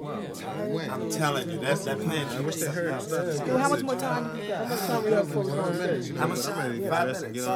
[0.00, 2.44] I'm telling you, that's that plenty.
[2.44, 3.46] What's that hurt?
[3.46, 4.24] Well, how much more time?
[4.38, 6.16] How much time we have before we go?
[6.16, 6.88] How much time?
[6.88, 7.46] Five minutes.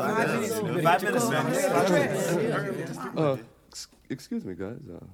[0.85, 1.53] Five minutes, man.
[1.53, 2.99] Five minutes.
[3.17, 3.37] Uh,
[4.11, 4.79] excuse me, guys.
[4.93, 5.05] Uh,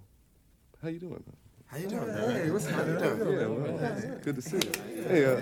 [0.82, 1.22] how you doing?
[1.66, 2.30] How you doing, man?
[2.30, 2.82] Hey, what's How?
[2.82, 5.04] Yeah, well, good to see you.
[5.08, 5.40] Hey, uh,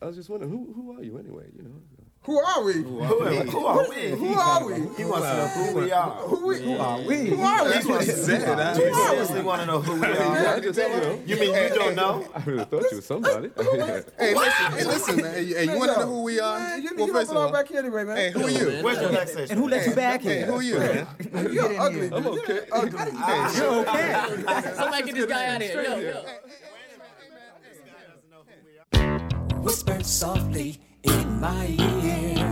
[0.00, 1.46] I was just wondering, who who are you anyway?
[1.56, 1.82] You know.
[2.26, 2.72] Who are we?
[2.82, 3.36] Who are we?
[3.50, 4.10] Who are we?
[4.10, 4.74] Who are we?
[4.96, 6.10] He wants to know who we are.
[6.10, 6.58] Who we?
[6.60, 7.16] Who are we?
[7.30, 7.70] Who are we?
[7.70, 8.42] That's what he said.
[8.58, 8.74] huh?
[8.76, 10.58] You seriously want to know who we are?
[11.24, 12.26] you mean you don't know?
[12.34, 13.50] I really thought you was somebody.
[14.18, 15.34] Hey, listen, hey, listen, man.
[15.34, 16.58] Hey, you- want to know who we are?
[16.96, 18.16] Well, first of all, back here anyway, man.
[18.16, 18.82] hey, who are you?
[18.84, 19.52] Where's your next station?
[19.52, 20.46] And who let you back Hey, here?
[20.46, 21.06] who are you.
[21.52, 22.10] You're ugly.
[22.12, 22.60] I'm okay.
[22.72, 23.52] Ah.
[23.56, 24.72] You're okay.
[24.74, 25.82] Somebody get this guy out of here.
[25.82, 26.24] Yo, yo.
[29.62, 32.50] whisper softly in my ear.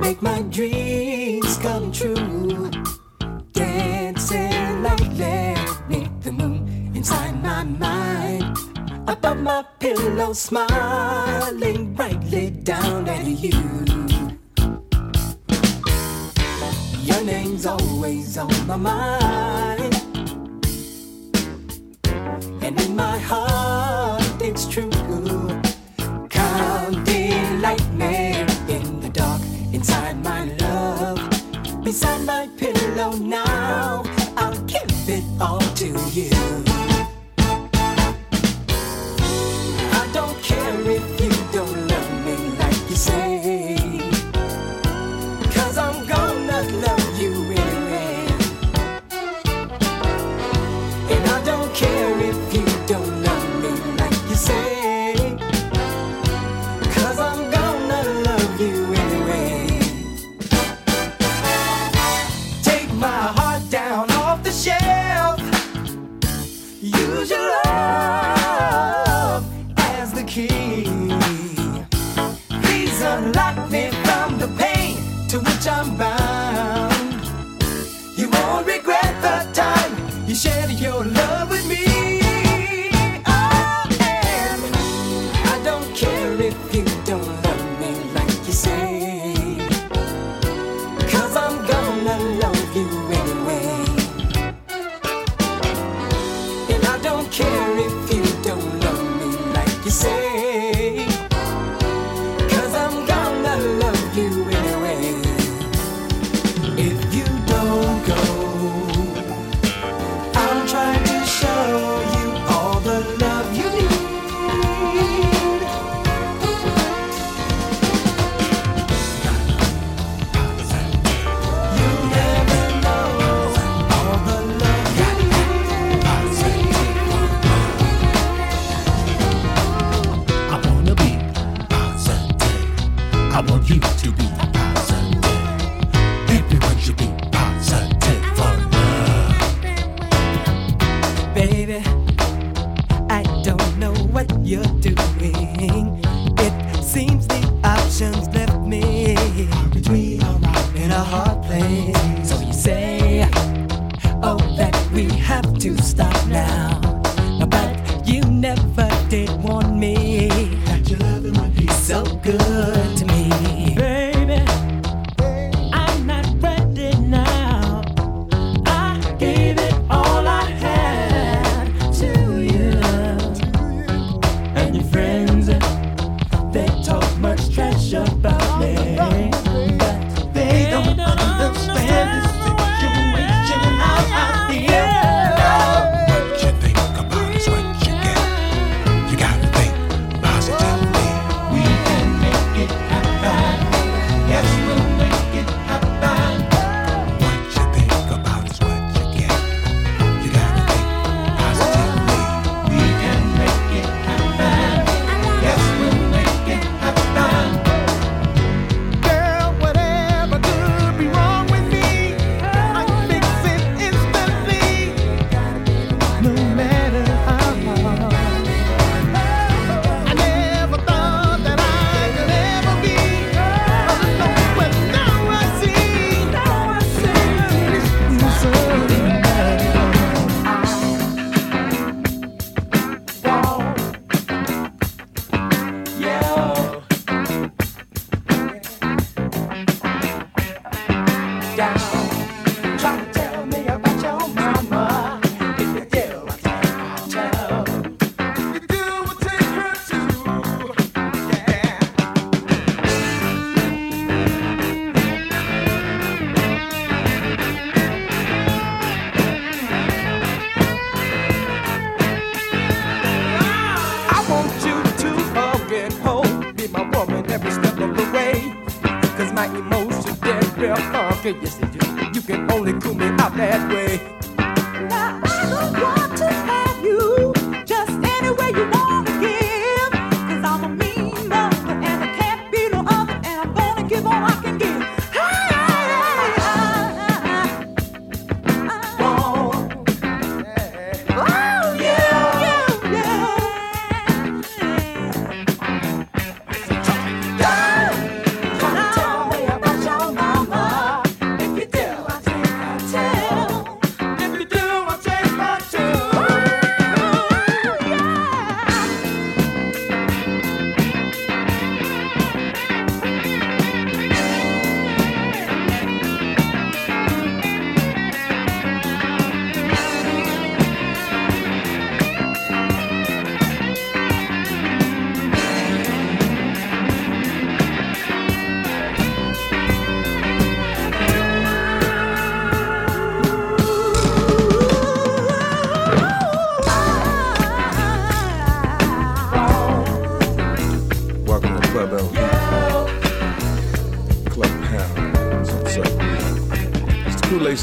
[0.00, 2.70] Make my dreams come true.
[3.52, 5.54] Dancing lightly
[5.88, 8.56] beneath the moon inside my mind.
[9.08, 13.60] Above my pillow, smiling brightly down at you.
[17.02, 19.94] Your name's always on my mind.
[22.62, 24.19] And in my heart,
[31.90, 34.04] Beside my pillow now,
[34.36, 36.30] I'll give it all to you.
[39.98, 41.19] I don't care if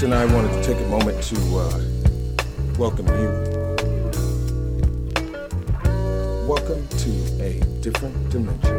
[0.03, 1.81] And I wanted to take a moment to uh,
[2.77, 3.29] welcome you.
[6.47, 7.09] Welcome to
[7.43, 8.77] a different dimension.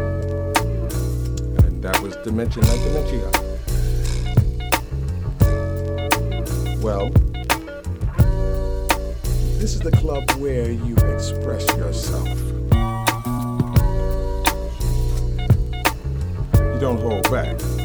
[1.65, 3.31] And that was Dimension like Dementia.
[6.81, 7.11] Well,
[9.59, 12.39] this is the club where you express yourself.
[16.55, 17.78] You don't hold back.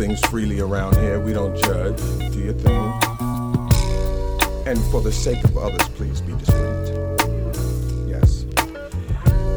[0.00, 1.20] Things freely around here.
[1.20, 1.98] We don't judge.
[2.32, 2.92] Do your thing.
[4.66, 6.96] And for the sake of others, please be discreet.
[8.08, 8.46] Yes.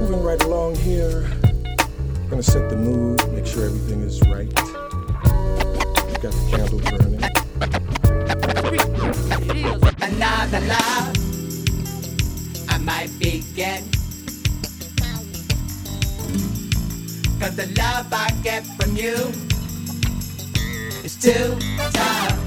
[0.01, 1.22] Moving right along here.
[2.30, 4.51] Gonna set the mood, make sure everything is right.
[6.07, 7.24] We got the candle burning.
[10.01, 11.16] Another love
[12.68, 13.81] I might begin.
[17.39, 19.43] Cause the love I get from you
[21.24, 21.58] too
[21.94, 22.38] tough.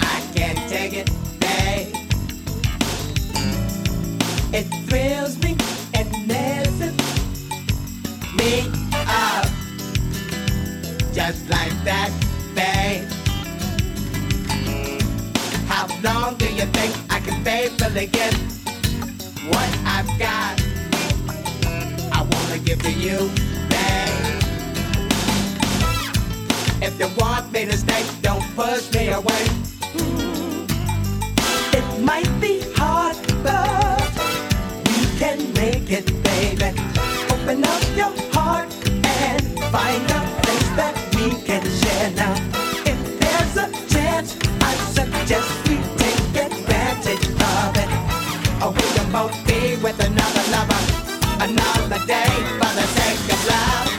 [0.00, 1.08] I can't take it,
[1.38, 1.94] babe.
[4.52, 5.56] It thrills me
[5.94, 6.96] and messes
[8.34, 8.66] me
[9.06, 9.46] up.
[11.12, 12.10] Just like that,
[12.56, 13.08] babe.
[15.68, 18.34] How long do you think I can faithfully give
[19.46, 20.60] what I've got?
[22.10, 23.30] I wanna give to you,
[26.84, 29.44] If you want me to stay, don't push me away.
[29.94, 30.66] Hmm.
[31.78, 34.10] It might be hard, but
[34.88, 36.70] we can make it, baby.
[37.30, 38.68] Open up your heart
[39.22, 42.34] and find a place that we can share now.
[42.84, 47.90] If there's a chance, I suggest we take advantage of it.
[48.62, 50.82] Or we can both be with another lover
[51.42, 53.91] another day for the sake of love.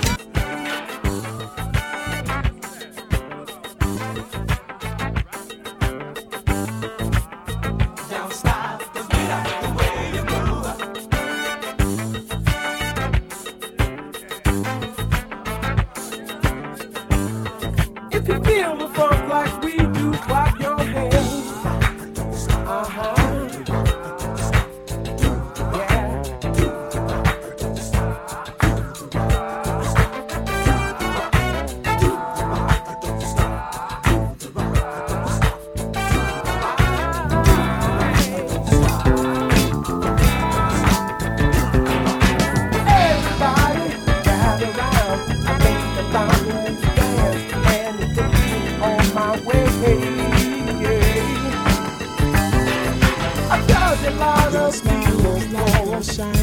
[56.03, 56.42] sunshine.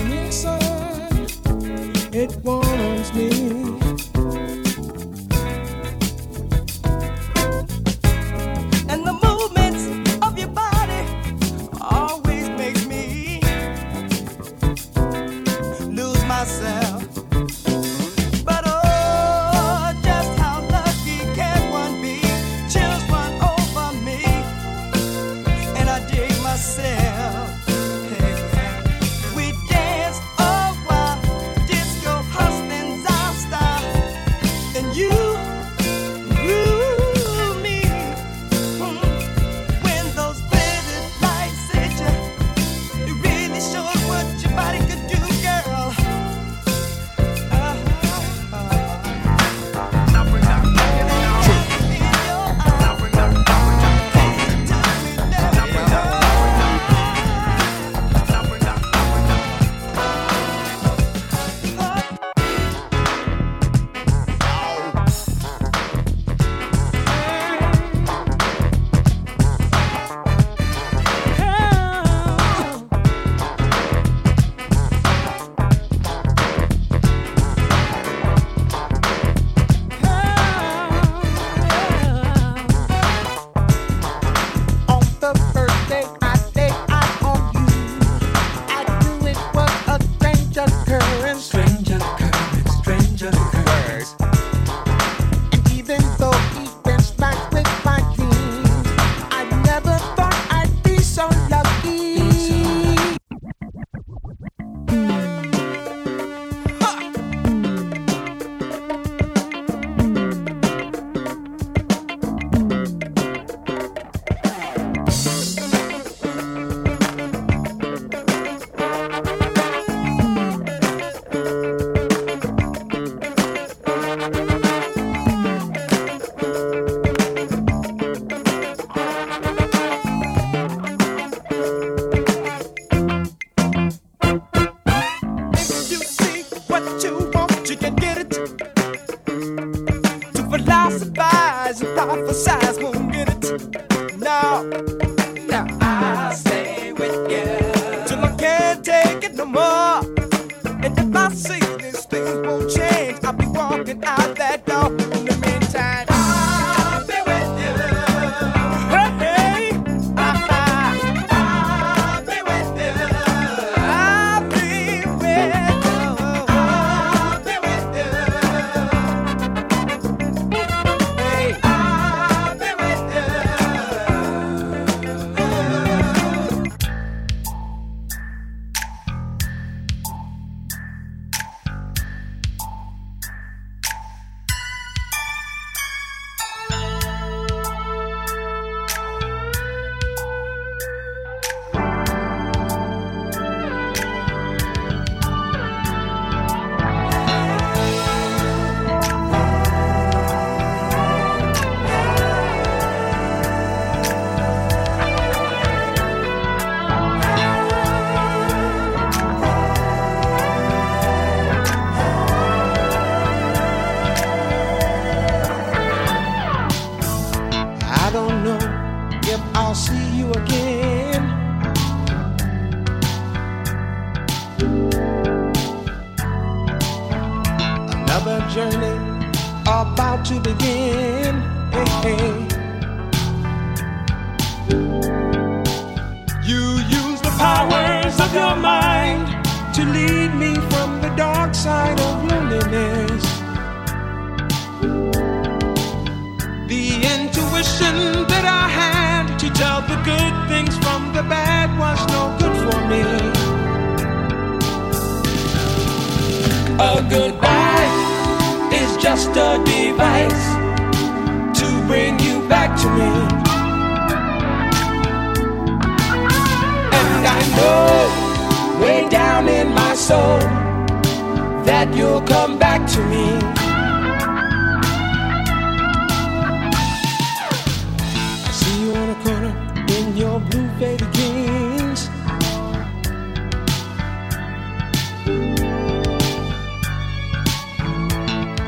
[280.48, 282.08] Blue faded jeans.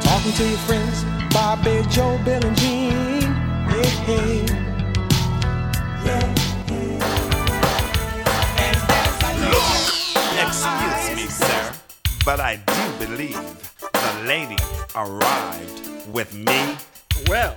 [0.05, 3.33] Talking to your friends, Bobby, Joe, Bill, and Jean.
[3.69, 4.63] Hey, hey.
[10.45, 11.73] Excuse me, sir,
[12.25, 13.39] but I do believe
[13.81, 14.57] the lady
[14.95, 16.77] arrived with me.
[17.29, 17.57] Well,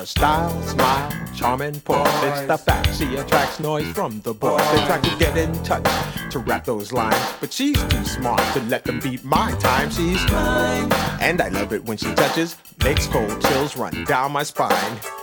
[0.00, 2.08] her style, smile, charming port.
[2.22, 4.62] It's the fact she attracts noise from the boys.
[4.72, 5.84] They try to get in touch
[6.30, 9.90] to rap those lines, but she's too smart to let them beat my time.
[9.90, 10.90] She's mine,
[11.20, 15.19] and I love it when she touches, makes cold chills run down my spine.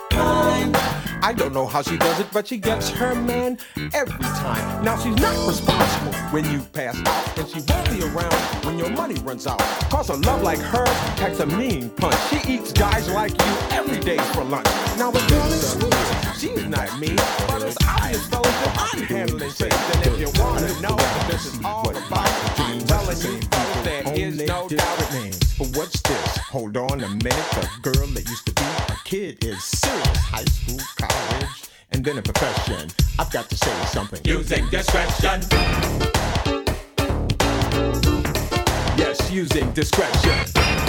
[1.28, 3.58] I don't know how she does it, but she gets her man
[3.94, 4.84] every time.
[4.84, 8.34] Now she's not responsible when you pass out, and she won't be around
[8.66, 9.60] when your money runs out.
[9.90, 10.86] Cause a love like her
[11.18, 12.16] packs a mean punch.
[12.30, 14.68] She eats guys like you every day for lunch.
[14.98, 15.94] Now the girl is sweet,
[16.40, 19.74] she's not mean, but it's obvious fellas that I'm handling things.
[19.96, 23.48] And if you wanna know what this is all about, I'm telling you
[24.18, 24.98] is no doubt.
[25.58, 26.38] But what's this?
[26.50, 27.34] Hold on a minute.
[27.52, 30.18] The girl that used to be a kid is serious.
[30.18, 32.90] High school, college, and then a profession.
[33.20, 34.22] I've got to say something.
[34.26, 35.42] Using discretion.
[38.98, 40.87] Yes, using discretion.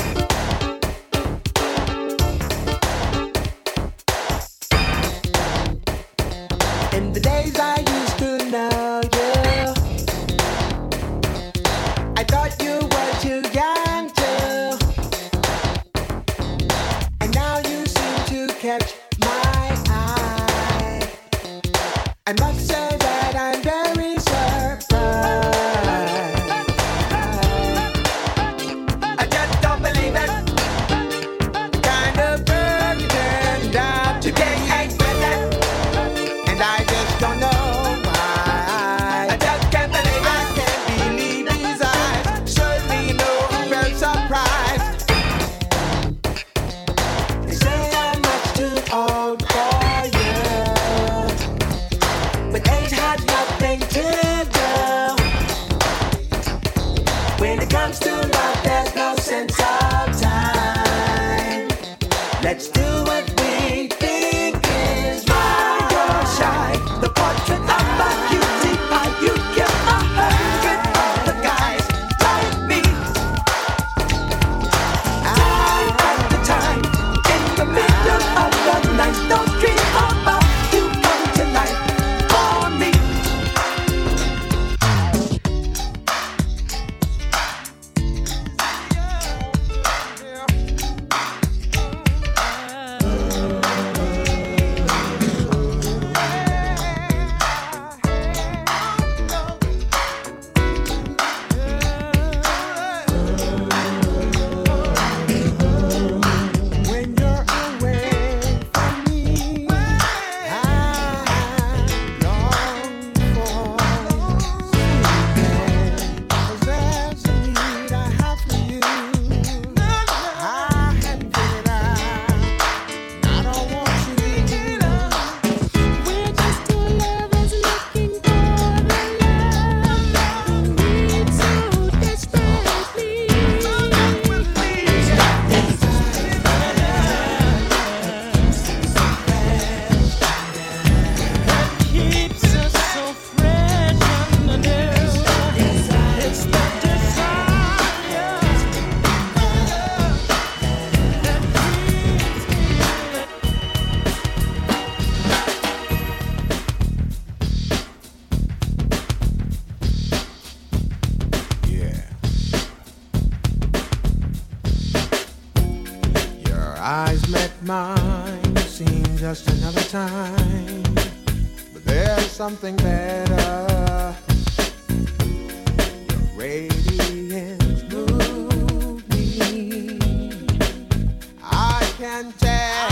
[181.98, 182.88] I can tell.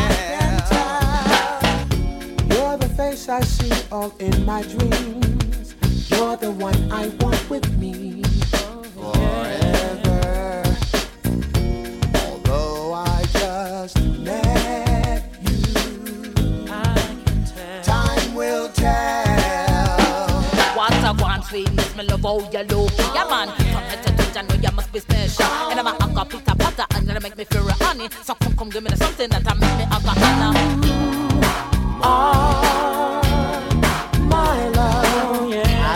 [2.48, 5.76] You're the face I see all in my dreams.
[6.10, 8.24] You're the one I want with me
[8.96, 10.64] forever.
[12.16, 16.34] Although I just met you,
[17.84, 20.42] time will tell.
[20.74, 22.92] What I want, sweetness, me love how you look.
[23.14, 25.44] Yeah, man, from head to toe, I know you must be special.
[25.70, 26.05] And I'm a
[27.28, 28.08] make me feel real honey.
[28.22, 30.56] So come, come, give me the something that I make me are my love.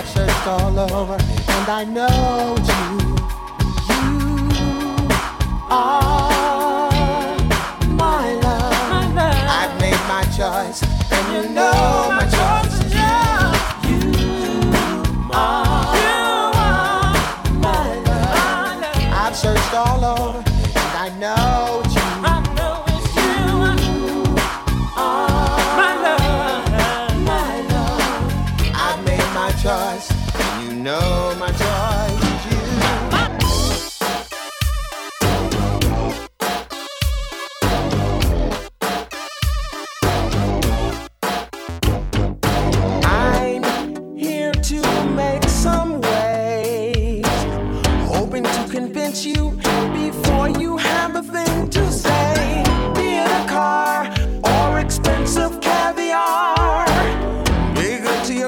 [0.00, 2.29] I've searched all over, and I know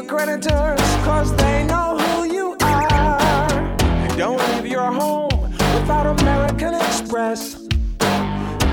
[0.03, 3.77] your creditors, cause they know who you are.
[4.17, 5.31] Don't leave your home
[5.75, 7.69] without American Express.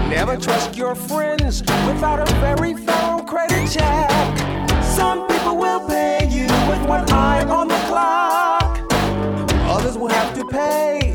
[0.07, 4.37] Never trust your friends without a very thorough credit check.
[4.83, 8.79] Some people will pay you with one eye on the clock.
[9.69, 11.08] Others will have to pay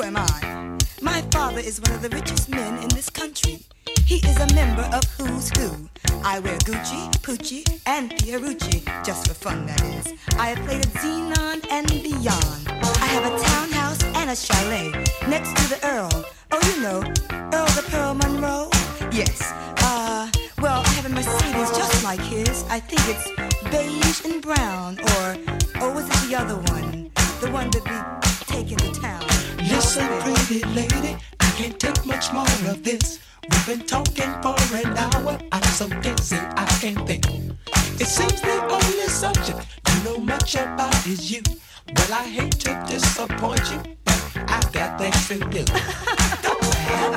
[0.00, 0.78] Who am I?
[1.02, 3.58] My father is one of the richest men in this country.
[4.06, 5.90] He is a member of Who's Who.
[6.24, 10.14] I wear Gucci, Pucci, and Fiorucci, just for fun, that is.
[10.38, 12.68] I have played at Xenon and beyond.
[12.96, 14.90] I have a townhouse and a chalet
[15.28, 16.24] next to the Earl.
[16.50, 17.02] Oh, you know,
[17.52, 18.70] Earl the Pearl Monroe?
[19.12, 19.52] Yes.
[19.82, 20.30] Uh,
[20.62, 22.64] well, I have a Mercedes just like his.
[22.70, 23.28] I think it's
[23.70, 25.36] beige and brown, or,
[25.82, 27.10] or was it the other one?
[27.42, 29.29] The one that we take into town.
[29.80, 33.18] Pretty lady, I can't take much more of this.
[33.50, 35.38] We've been talking for an hour.
[35.50, 37.24] I'm so dizzy, I can't think.
[37.98, 41.40] It seems the only subject you know much about is you.
[41.96, 45.64] Well, I hate to disappoint you, but I've got things to do.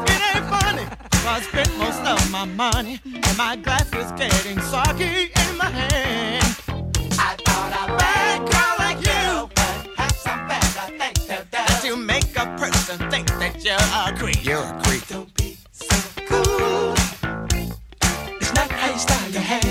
[0.07, 0.87] It ain't funny.
[1.27, 6.42] I spent most of my money, and my glass is getting soggy in my hand.
[12.43, 14.43] A person think that you're a creep.
[14.43, 15.07] You're a creep.
[15.07, 15.95] Don't be so
[16.27, 16.93] cool.
[18.41, 19.62] It's not how you style your hair.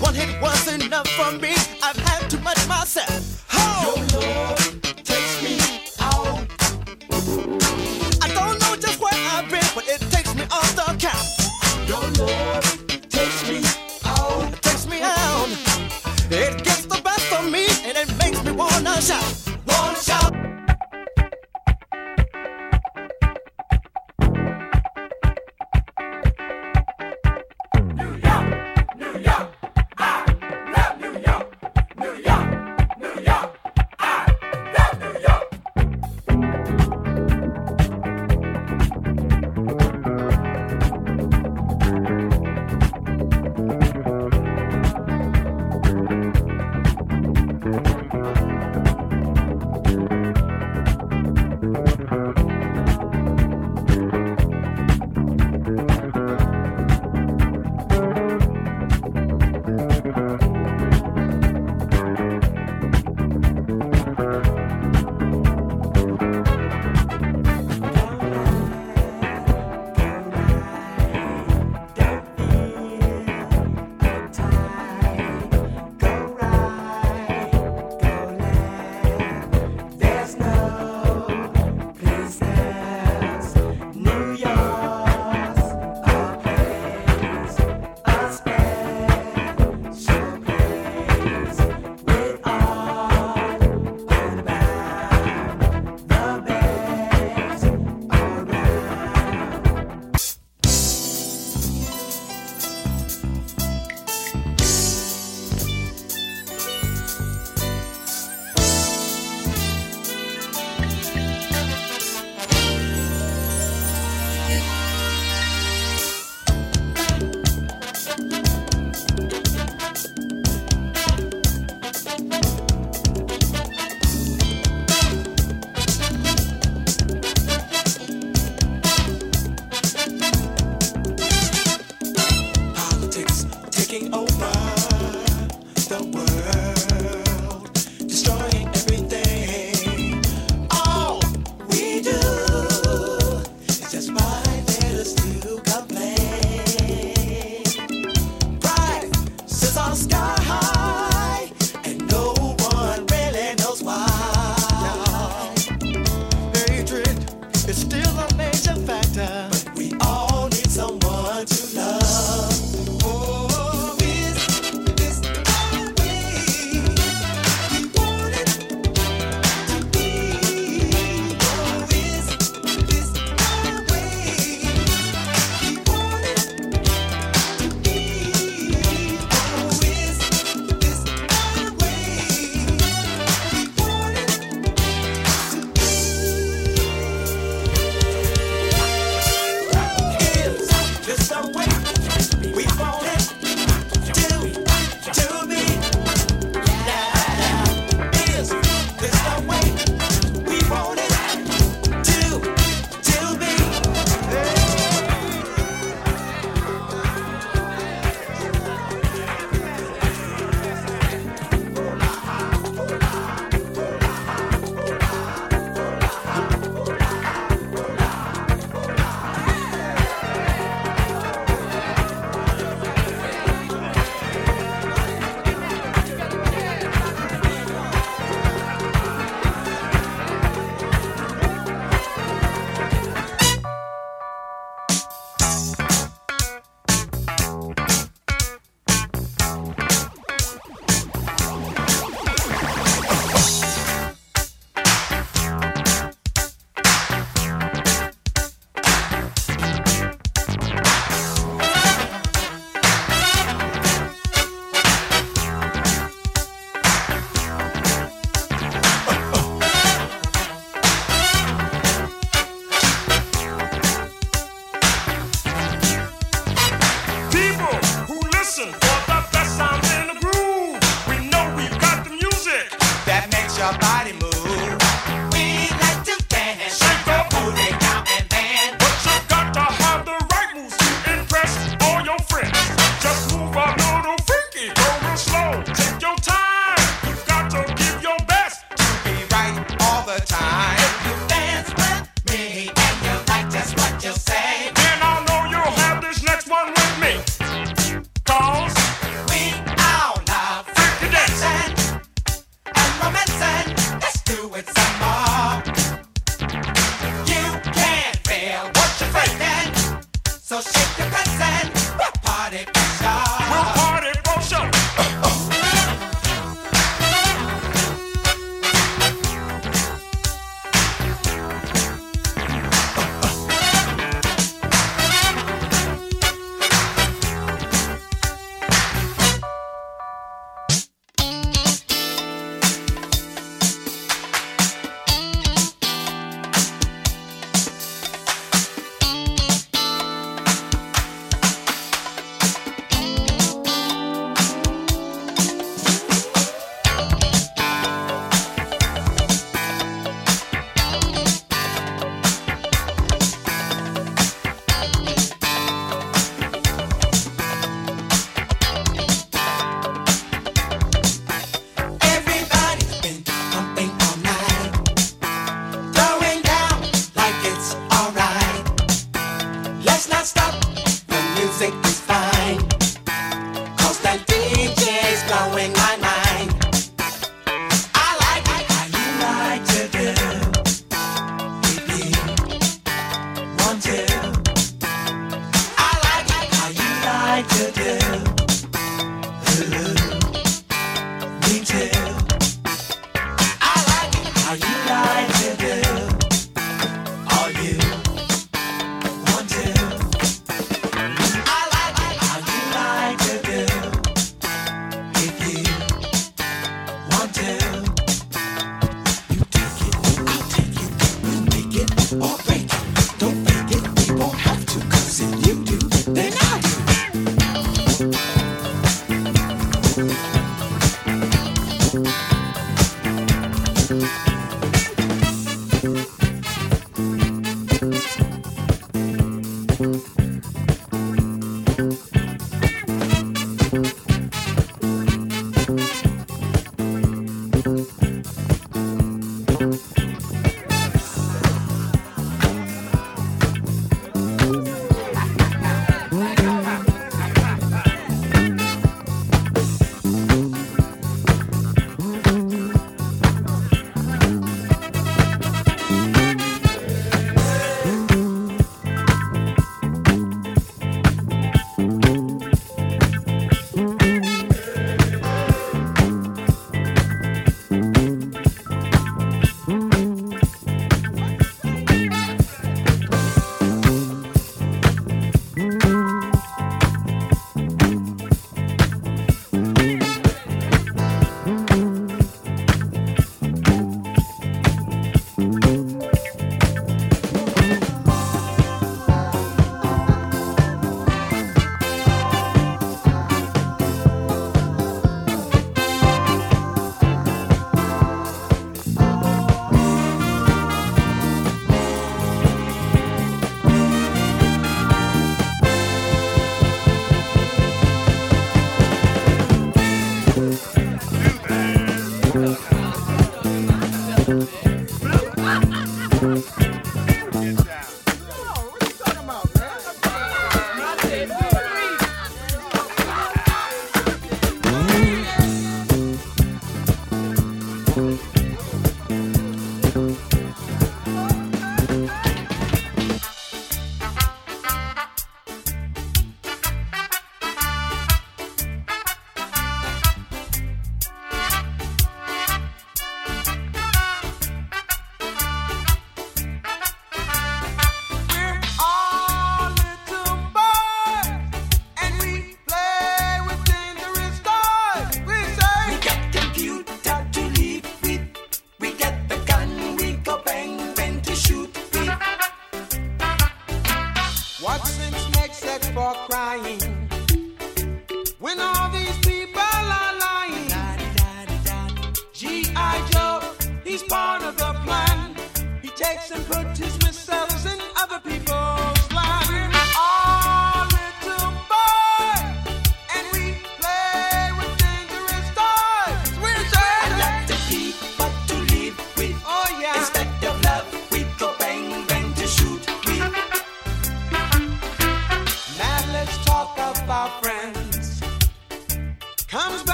[0.00, 1.54] One hit was enough for me.
[1.82, 3.37] I've had too much myself.